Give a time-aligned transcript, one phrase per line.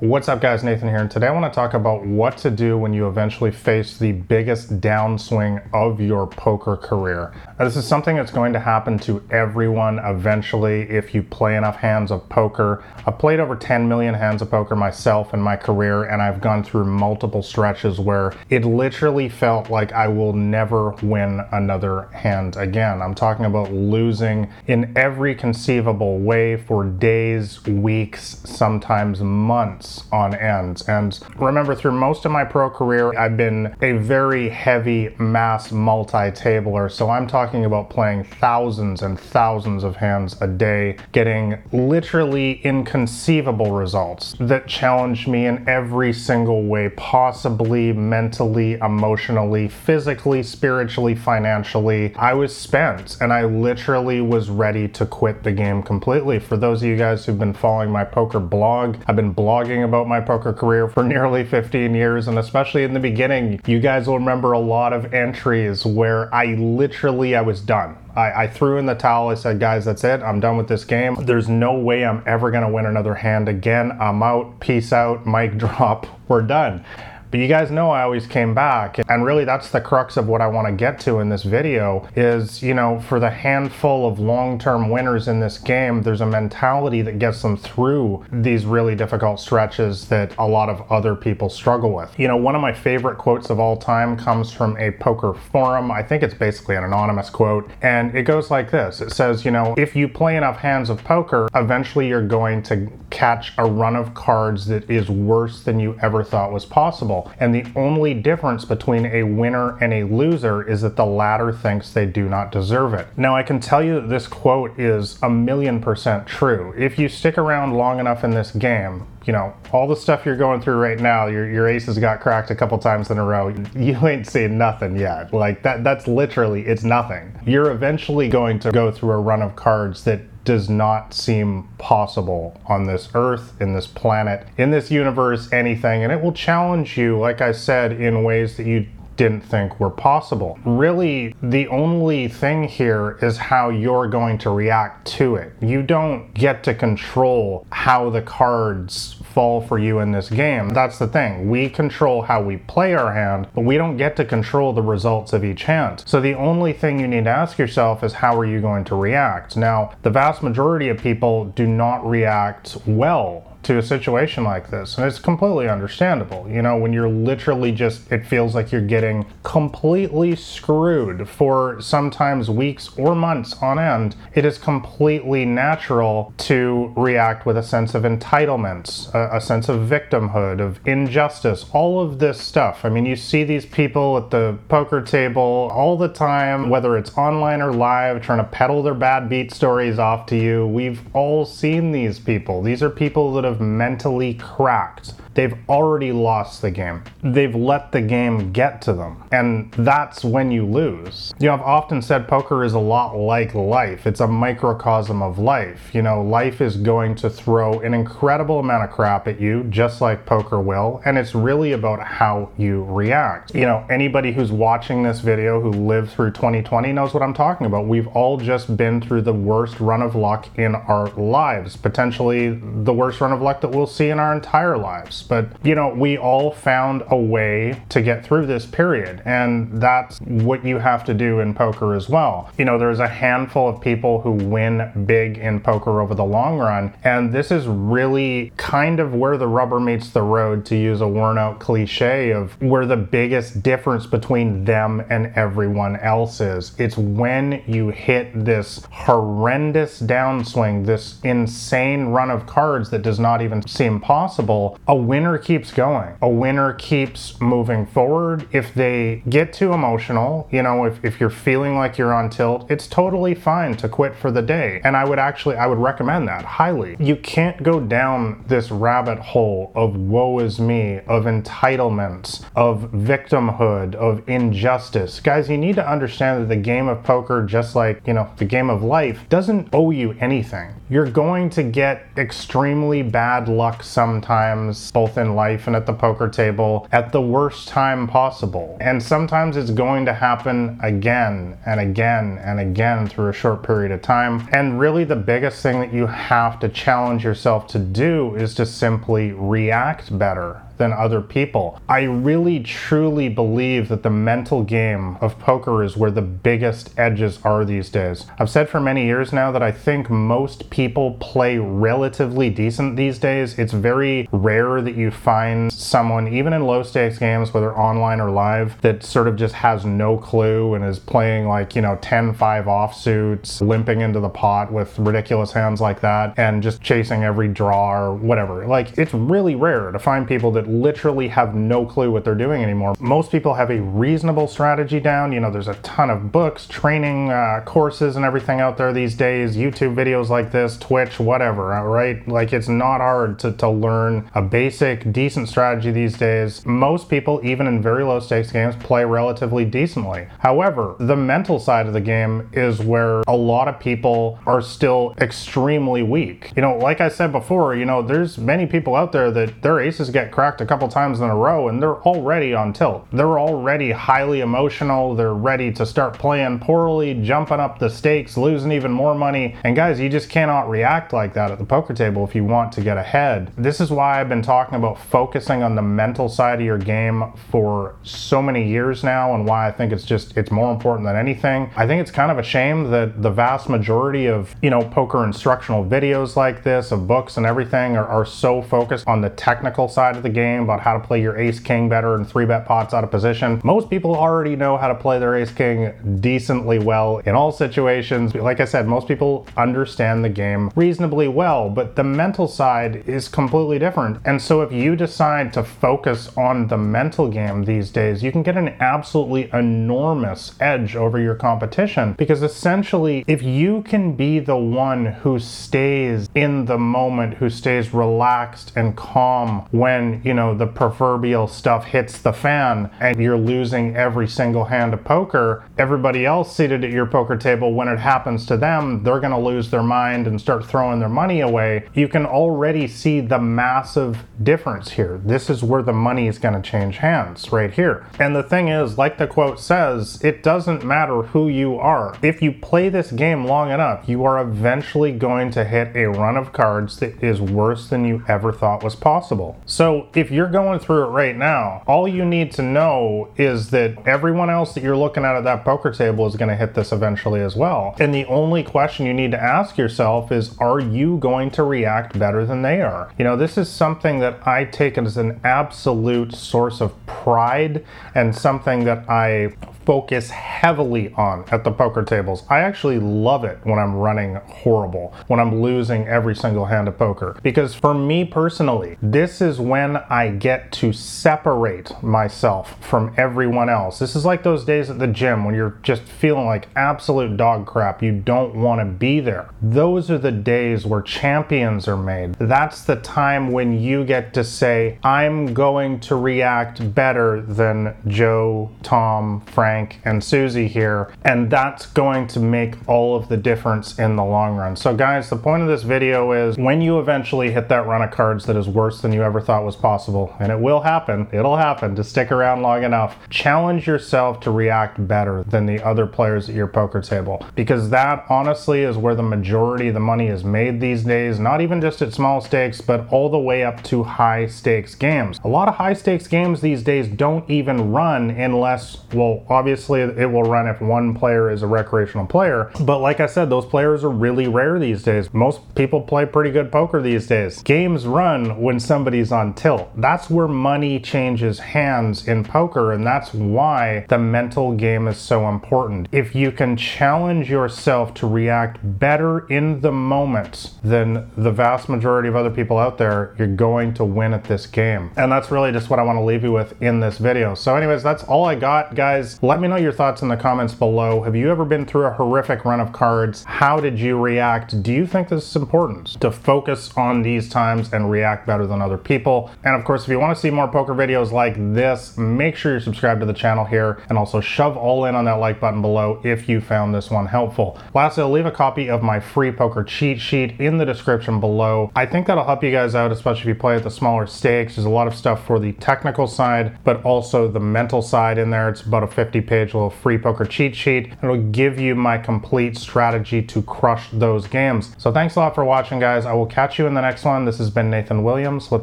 [0.00, 0.64] What's up, guys?
[0.64, 3.50] Nathan here, and today I want to talk about what to do when you eventually
[3.50, 7.34] face the biggest downswing of your poker career.
[7.58, 11.76] Now, this is something that's going to happen to everyone eventually if you play enough
[11.76, 12.82] hands of poker.
[13.06, 16.64] I've played over 10 million hands of poker myself in my career, and I've gone
[16.64, 23.02] through multiple stretches where it literally felt like I will never win another hand again.
[23.02, 30.82] I'm talking about losing in every conceivable way for days, weeks, sometimes months on end.
[30.88, 36.30] And remember, through most of my pro career, I've been a very heavy mass multi
[36.30, 36.88] tabler.
[36.88, 43.72] So I'm talking about playing thousands and thousands of hands a day, getting literally inconceivable
[43.72, 52.14] results that challenged me in every single way possibly, mentally, emotionally, physically, spiritually, financially.
[52.16, 56.38] I was spent and I literally was ready to quit the game completely.
[56.38, 59.88] For those of you guys who've been following my poker blog, I've been blogging talking
[59.88, 64.06] about my poker career for nearly 15 years, and especially in the beginning, you guys
[64.06, 67.96] will remember a lot of entries where I literally I was done.
[68.14, 69.28] I, I, threw in the towel.
[69.28, 70.20] I said, guys, that's it.
[70.20, 71.16] I'm done with this game.
[71.20, 73.92] There's no way I'm ever going to win another hand again.
[74.00, 74.58] I'm out.
[74.60, 75.26] Peace out.
[75.26, 76.06] Mic drop.
[76.28, 76.84] We're done.
[77.30, 78.98] But you guys know I always came back.
[79.08, 82.08] And really that's the crux of what I want to get to in this video
[82.16, 87.02] is, you know, for the handful of long-term winners in this game, there's a mentality
[87.02, 91.92] that gets them through these really difficult stretches that a lot of other people struggle
[91.92, 92.12] with.
[92.18, 95.90] You know, one of my favorite quotes of all time comes from a poker forum.
[95.90, 97.70] I think it's basically an anonymous quote.
[97.82, 99.00] And it goes like this.
[99.00, 102.90] It says, you know, if you play enough hands of poker, eventually you're going to
[103.10, 107.19] catch a run of cards that is worse than you ever thought was possible.
[107.38, 111.92] And the only difference between a winner and a loser is that the latter thinks
[111.92, 113.06] they do not deserve it.
[113.16, 116.74] Now, I can tell you that this quote is a million percent true.
[116.76, 120.36] If you stick around long enough in this game, you know, all the stuff you're
[120.36, 123.54] going through right now, your, your aces got cracked a couple times in a row.
[123.74, 125.32] You ain't seen nothing yet.
[125.32, 127.32] Like that, that's literally, it's nothing.
[127.46, 132.60] You're eventually going to go through a run of cards that does not seem possible
[132.66, 136.02] on this earth, in this planet, in this universe, anything.
[136.02, 138.86] And it will challenge you, like I said, in ways that you
[139.20, 140.58] didn't think were possible.
[140.64, 145.52] Really, the only thing here is how you're going to react to it.
[145.60, 150.70] You don't get to control how the cards fall for you in this game.
[150.70, 151.50] That's the thing.
[151.50, 155.34] We control how we play our hand, but we don't get to control the results
[155.34, 156.02] of each hand.
[156.06, 158.94] So the only thing you need to ask yourself is how are you going to
[158.94, 159.54] react?
[159.54, 164.96] Now, the vast majority of people do not react well to a situation like this.
[164.96, 166.48] And it's completely understandable.
[166.48, 172.48] You know, when you're literally just, it feels like you're getting completely screwed for sometimes
[172.50, 178.04] weeks or months on end, it is completely natural to react with a sense of
[178.04, 182.84] entitlement, a, a sense of victimhood, of injustice, all of this stuff.
[182.84, 187.16] I mean, you see these people at the poker table all the time, whether it's
[187.16, 190.66] online or live, trying to peddle their bad beat stories off to you.
[190.66, 192.62] We've all seen these people.
[192.62, 195.14] These are people that have mentally cracked.
[195.40, 197.02] They've already lost the game.
[197.22, 199.24] They've let the game get to them.
[199.32, 201.32] And that's when you lose.
[201.40, 204.06] You know, I've often said poker is a lot like life.
[204.06, 205.94] It's a microcosm of life.
[205.94, 210.02] You know, life is going to throw an incredible amount of crap at you, just
[210.02, 211.00] like poker will.
[211.06, 213.54] And it's really about how you react.
[213.54, 217.66] You know, anybody who's watching this video who lived through 2020 knows what I'm talking
[217.66, 217.86] about.
[217.86, 222.92] We've all just been through the worst run of luck in our lives, potentially the
[222.92, 225.29] worst run of luck that we'll see in our entire lives.
[225.30, 229.22] But, you know, we all found a way to get through this period.
[229.24, 232.50] And that's what you have to do in poker as well.
[232.58, 236.58] You know, there's a handful of people who win big in poker over the long
[236.58, 236.92] run.
[237.04, 241.06] And this is really kind of where the rubber meets the road, to use a
[241.06, 246.74] worn out cliche of where the biggest difference between them and everyone else is.
[246.76, 253.42] It's when you hit this horrendous downswing, this insane run of cards that does not
[253.42, 254.76] even seem possible.
[254.88, 256.14] A winner keeps going.
[256.22, 258.46] A winner keeps moving forward.
[258.52, 262.70] If they get too emotional, you know, if, if you're feeling like you're on tilt,
[262.70, 264.80] it's totally fine to quit for the day.
[264.84, 266.96] And I would actually, I would recommend that highly.
[267.00, 273.96] You can't go down this rabbit hole of woe is me, of entitlements, of victimhood,
[273.96, 275.18] of injustice.
[275.18, 278.44] Guys, you need to understand that the game of poker, just like, you know, the
[278.44, 280.72] game of life, doesn't owe you anything.
[280.88, 286.28] You're going to get extremely bad luck sometimes, both in life and at the poker
[286.28, 288.76] table, at the worst time possible.
[288.82, 293.92] And sometimes it's going to happen again and again and again through a short period
[293.92, 294.46] of time.
[294.52, 298.66] And really, the biggest thing that you have to challenge yourself to do is to
[298.66, 301.78] simply react better than other people.
[301.88, 307.38] I really truly believe that the mental game of poker is where the biggest edges
[307.44, 308.26] are these days.
[308.38, 313.18] I've said for many years now that I think most people play relatively decent these
[313.18, 313.58] days.
[313.58, 318.30] It's very rare that you find someone, even in low stakes games, whether online or
[318.30, 322.32] live, that sort of just has no clue and is playing like, you know, 10
[322.32, 327.48] 5 offsuits, limping into the pot with ridiculous hands like that, and just chasing every
[327.48, 328.66] draw or whatever.
[328.66, 332.62] Like, it's really rare to find people that literally have no clue what they're doing
[332.62, 332.94] anymore.
[332.98, 335.32] Most people have a reasonable strategy down.
[335.32, 339.14] You know, there's a ton of books, training uh, courses, and everything out there these
[339.14, 342.26] days, YouTube videos like this, Twitch, whatever, right?
[342.28, 346.64] Like, it's not hard to, to learn a basic, decent strategy these days.
[346.64, 350.26] Most people, even in very low stakes games, play relatively decently.
[350.38, 355.14] However, the mental side of the game is where a lot of people are still
[355.20, 356.52] extremely weak.
[356.56, 359.80] You know, like I said before, you know, there's many people out there that their
[359.80, 363.06] aces get cracked a couple times in a row and they're already on tilt.
[363.12, 365.14] They're already highly emotional.
[365.14, 369.56] They're ready to start playing poorly, jumping up the stakes, losing even more money.
[369.64, 372.72] And guys, you just cannot react like that at the poker table if you want
[372.72, 373.52] to get ahead.
[373.56, 377.32] This is why I've been talking about focusing on the mental side of your game
[377.50, 381.16] for so many years now and why I think it's just it's more important than
[381.16, 381.70] anything.
[381.76, 385.24] I think it's kind of a shame that the vast majority of, you know, poker
[385.24, 389.88] instructional videos like this, of books and everything are, are so focused on the technical
[389.88, 392.46] side of the game game about how to play your ace king better and three
[392.46, 393.60] bet pots out of position.
[393.64, 398.34] Most people already know how to play their ace king decently well in all situations.
[398.34, 403.28] Like I said, most people understand the game reasonably well, but the mental side is
[403.28, 404.18] completely different.
[404.24, 408.42] And so if you decide to focus on the mental game these days, you can
[408.42, 414.56] get an absolutely enormous edge over your competition because essentially, if you can be the
[414.56, 420.54] one who stays in the moment, who stays relaxed and calm when, you know, know,
[420.54, 426.26] the proverbial stuff hits the fan and you're losing every single hand of poker, everybody
[426.26, 429.70] else seated at your poker table, when it happens to them, they're going to lose
[429.70, 431.86] their mind and start throwing their money away.
[431.94, 435.20] You can already see the massive difference here.
[435.24, 438.06] This is where the money is going to change hands, right here.
[438.18, 442.16] And the thing is, like the quote says, it doesn't matter who you are.
[442.22, 446.36] If you play this game long enough, you are eventually going to hit a run
[446.36, 449.60] of cards that is worse than you ever thought was possible.
[449.66, 454.06] So if you're going through it right now, all you need to know is that
[454.06, 456.92] everyone else that you're looking at at that poker table is going to hit this
[456.92, 457.96] eventually as well.
[457.98, 462.18] And the only question you need to ask yourself is are you going to react
[462.18, 463.10] better than they are?
[463.18, 467.84] You know, this is something that I take as an absolute source of pride
[468.14, 469.54] and something that I
[469.90, 472.44] focus heavily on at the poker tables.
[472.48, 476.96] I actually love it when I'm running horrible, when I'm losing every single hand of
[476.96, 477.36] poker.
[477.42, 483.98] Because for me personally, this is when I get to separate myself from everyone else.
[483.98, 487.66] This is like those days at the gym when you're just feeling like absolute dog
[487.66, 488.00] crap.
[488.00, 489.50] You don't want to be there.
[489.60, 492.34] Those are the days where champions are made.
[492.34, 498.70] That's the time when you get to say, I'm going to react better than Joe,
[498.84, 503.98] Tom, Frank Frank and Susie here, and that's going to make all of the difference
[503.98, 504.76] in the long run.
[504.76, 508.10] So guys, the point of this video is when you eventually hit that run of
[508.10, 511.56] cards that is worse than you ever thought was possible, and it will happen, it'll
[511.56, 516.50] happen, to stick around long enough, challenge yourself to react better than the other players
[516.50, 517.42] at your poker table.
[517.54, 521.62] Because that honestly is where the majority of the money is made these days, not
[521.62, 525.40] even just at small stakes, but all the way up to high stakes games.
[525.42, 530.32] A lot of high stakes games these days don't even run unless, well, Obviously, it
[530.32, 532.70] will run if one player is a recreational player.
[532.80, 535.34] But like I said, those players are really rare these days.
[535.34, 537.62] Most people play pretty good poker these days.
[537.62, 539.90] Games run when somebody's on tilt.
[540.00, 545.46] That's where money changes hands in poker, and that's why the mental game is so
[545.46, 546.08] important.
[546.10, 552.30] If you can challenge yourself to react better in the moment than the vast majority
[552.30, 555.10] of other people out there, you're going to win at this game.
[555.18, 557.54] And that's really just what I want to leave you with in this video.
[557.54, 560.74] So anyways, that's all I got, guys Let me know your thoughts in the comments
[560.74, 561.22] below.
[561.22, 563.42] Have you ever been through a horrific run of cards?
[563.42, 564.80] How did you react?
[564.80, 568.80] Do you think this is important to focus on these times and react better than
[568.80, 569.50] other people?
[569.64, 572.70] And of course, if you want to see more poker videos like this, make sure
[572.70, 575.82] you're subscribed to the channel here and also shove all in on that like button
[575.82, 577.76] below if you found this one helpful.
[577.92, 581.90] Lastly, I'll leave a copy of my free poker cheat sheet in the description below.
[581.96, 584.76] I think that'll help you guys out, especially if you play at the smaller stakes.
[584.76, 588.50] There's a lot of stuff for the technical side, but also the mental side in
[588.50, 588.68] there.
[588.68, 591.12] It's about a 50 page a little free poker cheat sheet.
[591.22, 594.94] It'll give you my complete strategy to crush those games.
[594.98, 596.26] So thanks a lot for watching, guys.
[596.26, 597.44] I will catch you in the next one.
[597.44, 598.82] This has been Nathan Williams with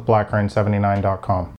[0.00, 1.54] BlackRain79.com.